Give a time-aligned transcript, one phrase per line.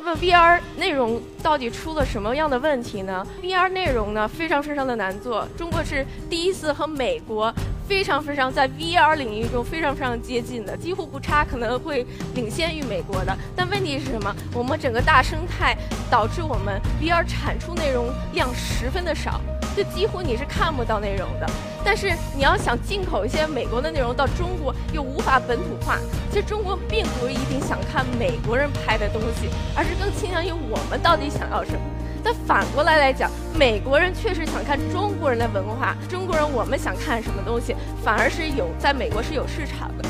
[0.00, 7.52] 那么 VR 内容到底出了什么样的问题呢？VR 内容呢非常非常的难做，中国是第一次和美国
[7.88, 12.06] 非常非常在 VR 领域中非常非常接近的，几乎不差，可能会
[12.36, 13.36] 领先于美国的。
[13.56, 14.32] 但问题是什么？
[14.54, 15.76] 我们整个大生态
[16.08, 19.40] 导致我们 VR 产出内容量十分的少。
[19.78, 21.48] 就几乎你是看不到内容的，
[21.84, 25.98] 但是你要想进口一些美国的内容到中国，又无法本土化。
[26.32, 31.78] 其实中国并不一定想看美国人拍的东西，而是更倾向于我们到底想要什么。
[32.24, 40.08] 但反过来来讲，美国人确实想看中国人的文化，中国人我们想看什么东西，反而是有在美国是有市场的。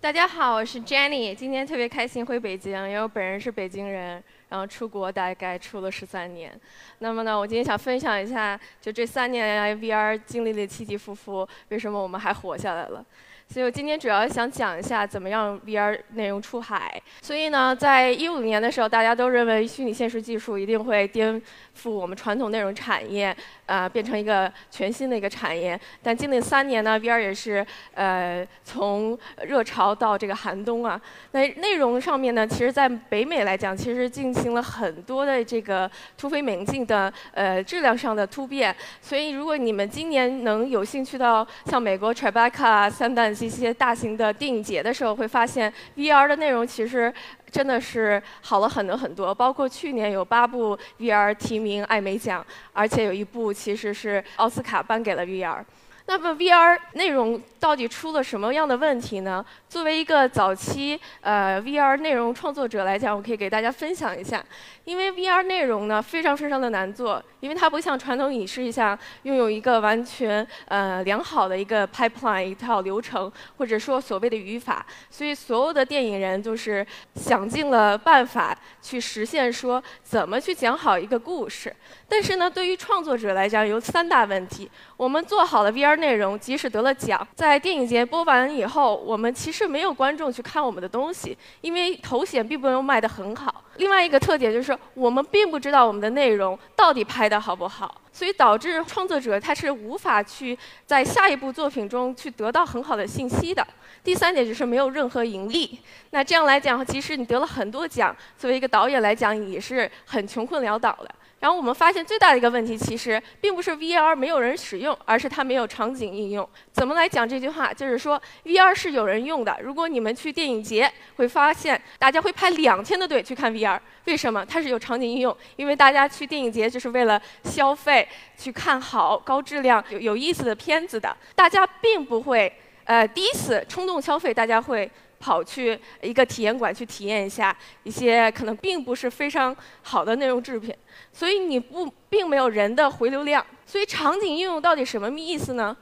[0.00, 6.58] 大家好，我是 Jenny，今天特别开心回北京，因为我本人是北京人，然后出国大概出了十三年。
[7.00, 13.04] 那么呢，我今天想分享一下，就这三年来 VR 经历了起起伏伏，为什么我们还活下来了。
[13.50, 17.00] 所以我今天主要想讲一下怎么样 VR 内容出海。
[17.22, 21.40] 所以呢，在一五年的时候，大家都认为虚拟现实技术一定会颠
[21.74, 25.80] 覆我们传统内容产业，呃，变成一个全新的一个产业。
[26.02, 31.00] 但经历三年呢，VR 也是呃从热潮到这个寒冬啊。
[31.30, 38.76] 那内容上面呢，其实在北美来讲，其实进行了很多的这个突飞猛进的呃质量上的突变。
[39.00, 47.12] 所以如果你们今年能有兴趣到像美国 Tribeca、三旦一些大型的电影节的时候，会发现 VR 的内容其实
[47.50, 49.34] 真的是好了很多很多。
[49.34, 55.64] 包括去年有八部 VR 提名艾美奖，而且有一部其实是奥斯卡颁给了 VR。
[56.10, 59.44] 那么 VR 内容到底出了什么样的问题呢？
[59.68, 64.42] 作为一个早期呃 VR 内容创作者来讲，我可以给大家分享一下。
[64.84, 81.74] 因为 VR 内容呢非常非常的难做，因为它不像传统影视一样拥有一个完全呃良好的一个 pipeline 一套流程，或者说所谓的语法，所以所有的电影人就是想尽了办法去实现说怎么去讲好一个故事。
[82.08, 93.64] 但是呢，对于创作者来讲有三大问题：我们做好了 VR 内容，即使得了奖，在电影节播完以后，我们其实没有观众去看我们的东西，因为头显并没有卖得很好。
[93.78, 103.66] 另外一个特点就是，我们并不知道我们的内容到底拍的好不好，所以导致创作者他是无法去在下一部作品中去得到很好的信息的。
[104.04, 105.80] 第三点就是没有任何盈利。
[106.10, 111.14] 那这样来讲，即使你得了很多奖，作为一个导演来讲也是很穷困潦倒的。
[111.40, 116.48] 然后我们发现最大的一个问题，其实并不是 VR 没有人使用，而是它没有场景应用。
[116.72, 117.72] 怎么来讲这句话？
[117.72, 119.56] 就是说 VR 是有人用的。
[119.62, 123.78] 如果你们去电影节，会发现大家会排两天的队去看 VR。
[124.06, 124.44] 为什么？
[124.44, 131.16] 它是有场景应用，因为大家去电影节就是为了消费，去看好高质量、有有意思的片子的。
[131.34, 132.52] 大家并不会
[132.84, 134.90] 呃第一次冲动消费，大家会。
[135.20, 140.74] 跑去一个体验馆去体验一下一些可能并不是非常好的内容制品，
[141.12, 143.44] 所以你不并没有人的回流量。
[143.66, 145.76] 所以场景应用到底什么意思呢？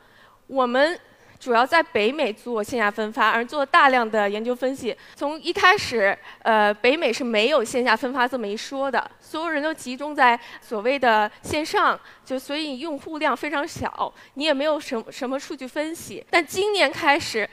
[0.47, 0.99] 我们
[1.39, 4.97] 主要在北美做线下分发，而做大量的研究分析。
[5.15, 16.25] 从一开始，呃，北美是没有线下分发这么一说的，所有人都集中在所谓的线上，就所以用户量非常小，你也没有什什么数据分析。
[16.31, 17.49] 但今年开始。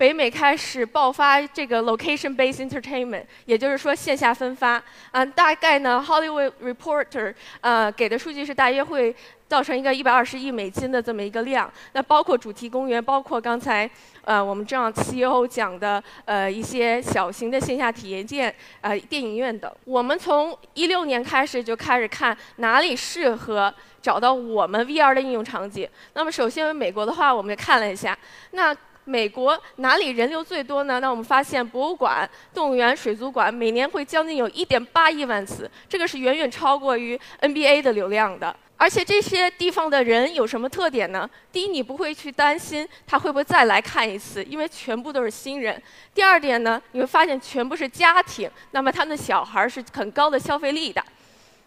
[0.00, 4.82] 北美开始爆发这个 location-based entertainment，也就是说线下分发。
[5.10, 9.14] 嗯，大概呢，Hollywood Reporter 呃给的数据是大约会
[9.46, 11.70] 造成一个一百二十亿美金的这么一个量。
[11.92, 13.90] 那包括主题公园，包括刚才
[14.24, 19.70] 呃我们这样 CEO 讲的呃一些小型的线下体验店、呃电影院等。
[19.84, 25.86] 我们从一六年开始就开始看哪里适合找到我们 VR 的应用场景。
[26.14, 28.18] 那么首先美国的话，我们看了一下，
[28.52, 28.74] 那。
[29.10, 31.00] 美国哪里人流最多呢？
[31.00, 38.54] 那我们发现博物馆、动物园、水族馆每年会将近有1.8亿万次，这个是远远超过于 NBA 的流量的。
[38.76, 41.28] 而且这些地方的人有什么特点呢？
[41.50, 45.82] 第一，你不会去担心他会不会再来看一次，因为全部都是新人。
[46.14, 51.04] 第二点呢，你会发现全部是家庭，那么他们的小孩是很高的消费力的。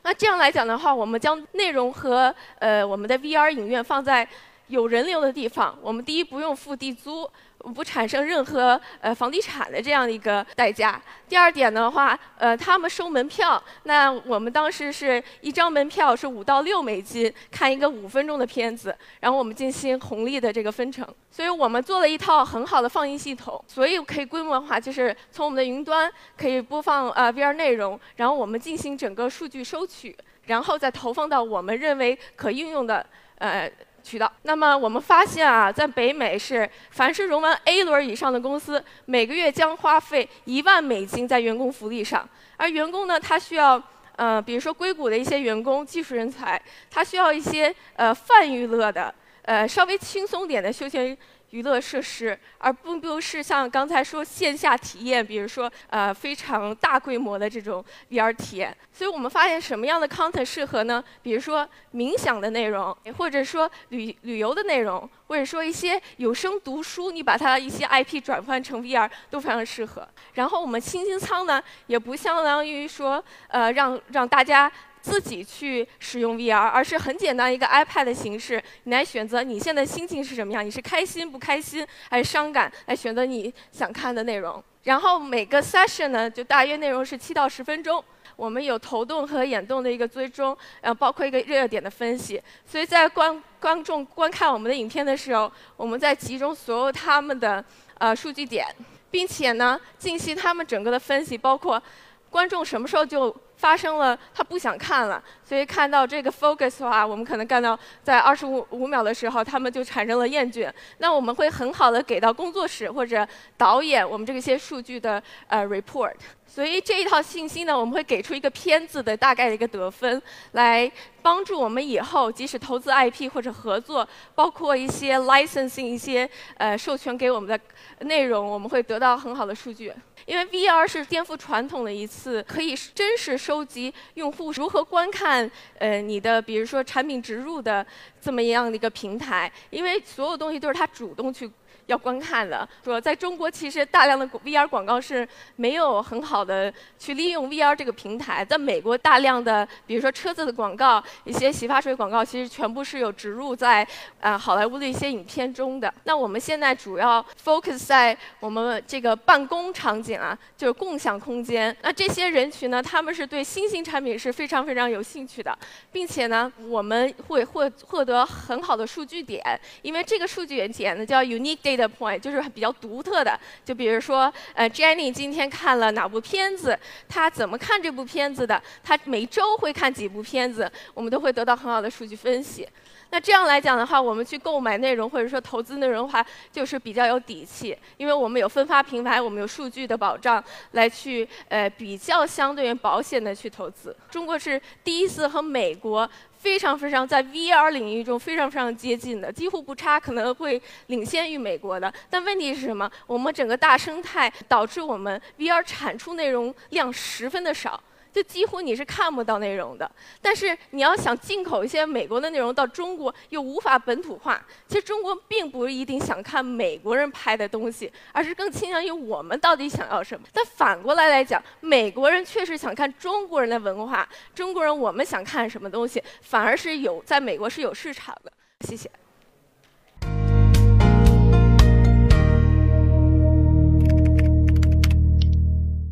[0.01, 4.25] 那这样来讲的话，我们将内容和呃我们的 VR 影院放在。
[4.74, 7.30] 有人流的地方，我们第一不用付地租。
[7.74, 11.02] 不产生任何呃房地产的这样的一个代价。
[11.30, 21.08] 第二点的话，呃，他们收门票，那我们当时是一张门票是五到六美金，看一个五分钟的片子，然后我们进行红利的这个分成。
[21.31, 30.14] 所以我们做了一套很好的放映系统，所以可以规模化，就是从我们的云端可以播放呃 VR 内容，然后我们进行整个数据收取，
[30.48, 33.06] 然后再投放到我们认为可应用的
[33.38, 33.72] 呃。
[34.03, 34.31] 渠道。
[34.44, 42.27] 那么我们发现啊，在北美是凡是融完 A 轮以上的公司，每个月将花费一万美金在员工福利上。
[42.57, 43.81] 而员工呢，他需要
[44.15, 46.61] 呃，比如说硅谷的一些员工、技术人才，
[46.91, 49.11] 他需要一些呃泛娱乐的、
[49.44, 51.17] 呃稍微轻松点的休闲。
[51.53, 58.75] 娱乐设施，而并不是像刚才说线下体验，比如说呃非常大规模的这种 VR 体验。
[58.91, 61.03] 所以我们发现什么样的 content 适合呢？
[61.21, 70.07] 比如说冥想的内容，或者说旅旅游的内容，或者说一些有声读书，你把它一些 IP 转换成 VR 都非常适合。
[70.33, 74.71] 然后我们清清仓呢，也不相当于说呃让让大家。
[75.03, 84.63] 自己去使用 VR，而是很简单一个 iPad 的形式，你来选择你现在心情是什么样，你是开心不开心，还是伤感，来选择你想看的内容。
[84.83, 88.01] 然后每个 session 呢，就大约内容是七到十分钟，
[88.38, 92.41] 我们有头动和眼动的一个追踪，然后包括一个热点的分析。
[92.65, 97.61] 所以在观观众观看我们的影片的时候，我们在集中所有他们的
[97.97, 98.65] 呃数据点，
[99.11, 101.81] 并且呢进行他们整个的分析，包括
[102.29, 103.35] 观众什么时候就。
[103.55, 110.71] 发生了，他不想看了，所以看到这个 focus 的话，我们可能看到在二十五五秒的时候，他们就产生了厌倦。
[110.97, 113.25] 那我们会很好的给到工作室或者
[113.57, 116.13] 导演我们这些数据的呃 report。
[116.45, 120.21] 所以这一套信息呢，我们会给出一个片子的大概的一个得分，
[120.51, 120.91] 来
[121.21, 129.91] 帮助我们以后即使投资 IP 或者合作，包括一些 licensing 一些呃授权给我们的内容，我们会得到很好的数据。
[130.25, 137.86] 因为 VR 是颠覆传统的一次可以真实收集用户如何观看呃你的比如说产品植入的
[138.22, 141.51] 这么样的一个平台，因为所有东西都是他主动去。
[141.88, 145.27] 要观看的，说在中国其实大量的 VR 广告是
[145.57, 148.44] 没有很好的去利用 VR 这个平台。
[148.45, 153.85] 在美国，大量的比如说车子的广告、一些洗发水广告，其实全部是有植入在
[154.21, 155.94] 呃好莱坞的一些影片中的。
[156.06, 161.75] 那我们现在主要 focus 在我们这个办公场景啊，就是共享空间。
[161.81, 165.57] 那这些人群呢，他们是对新型产品是非常非常有兴趣的，
[165.91, 171.73] 并且呢，我们会获获得很好的数据点，因为这个数据点呢叫 unique data。
[171.75, 176.78] 的 point 就是比较独特的，就比如说，呃，Jenny 今天看了哪部片子，
[177.08, 182.68] 她怎么看这部片子的，她每周会看几部片子，我们都会得到很好的数据分析。
[183.13, 193.95] 那这样来讲的话，我们去购买内容或者说投资内容的话，就是比较有底气，因为我们有分发平台，我们有数据的保障，来去呃比较相对于保险的去投资。
[194.10, 196.10] 中国是第一次和美国。
[196.44, 201.94] 非常非常在 VR 领域中非常非常接近的，几乎不差，可能会领先于美国的。
[202.10, 202.92] 但问题是什么？
[203.07, 207.81] 我们整个大生态导致我们 VR 产出内容量十分的少。
[208.13, 209.89] 就几乎你是看不到内容的，
[210.21, 214.39] 但是你要想进口一些美国的内容到中国，又无法本土化。
[214.68, 220.27] 其实中国并不一定想看美国人拍的东西，而是更倾向于我们到底想要什么。
[220.31, 228.31] 但反过来来讲，美国人确实想看中国人的文化，中国人我们想看什么东西，反而是有在美国是有市场的。
[228.68, 228.89] 谢谢。